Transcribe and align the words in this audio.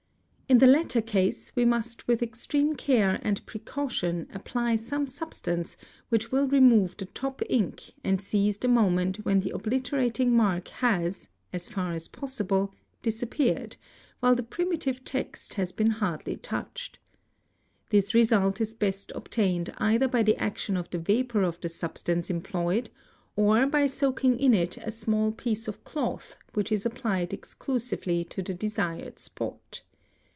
In 0.51 0.57
the 0.57 0.67
latter 0.67 1.01
case 1.01 1.53
we 1.55 1.63
must 1.63 2.09
with 2.09 2.21
extreme 2.21 2.75
care 2.75 3.19
and 3.21 3.45
precaution 3.45 4.27
apply 4.33 4.75
some 4.75 5.07
substance 5.07 5.77
which 6.09 6.29
will 6.29 6.45
remove 6.49 6.97
the 6.97 7.05
top 7.05 7.41
ink 7.49 7.93
and 8.03 8.21
seize 8.21 8.57
the 8.57 8.67
moment 8.67 9.23
when 9.23 9.39
the 9.39 9.51
obliterating 9.51 10.35
mark 10.35 10.67
has, 10.67 11.29
as 11.53 11.69
far 11.69 11.93
as 11.93 12.09
possible, 12.09 12.73
disappeared, 13.01 13.77
while 14.19 14.35
the 14.35 14.43
primitive 14.43 15.05
text 15.05 15.53
has 15.53 15.71
been 15.71 15.89
hardly 15.89 16.35
touched. 16.35 16.99
This— 17.89 18.13
result 18.13 18.59
is 18.59 18.73
best 18.73 19.13
obtained 19.15 19.73
either 19.77 20.09
by 20.09 20.21
the 20.21 20.35
action 20.35 20.75
of 20.75 20.89
the 20.89 20.99
vapour 20.99 21.43
of 21.43 21.61
the 21.61 21.69
substance 21.69 22.27
3 22.27 22.35
employed, 22.35 22.89
or 23.37 23.65
by 23.67 23.87
soaking 23.87 24.37
in 24.37 24.53
it 24.53 24.75
a 24.75 24.91
small 24.91 25.31
piece 25.31 25.69
of 25.69 25.85
cloth 25.85 26.35
which 26.53 26.73
is 26.73 26.85
applied 26.85 27.33
exclusively 27.33 28.25
to 28.25 28.41
the 28.41 28.53
desired 28.53 29.17
spot. 29.17 29.83